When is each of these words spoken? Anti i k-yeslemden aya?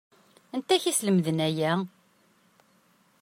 Anti 0.55 0.73
i 0.75 0.81
k-yeslemden 0.83 1.39
aya? 1.47 1.73